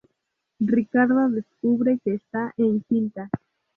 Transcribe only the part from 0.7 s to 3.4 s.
Ricarda descubre que está encinta.